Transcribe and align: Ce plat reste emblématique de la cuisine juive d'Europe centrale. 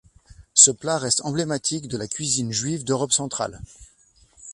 Ce 0.55 0.71
plat 0.71 0.97
reste 0.97 1.21
emblématique 1.25 1.87
de 1.87 1.95
la 1.95 2.07
cuisine 2.07 2.51
juive 2.51 2.83
d'Europe 2.83 3.11
centrale. 3.13 3.61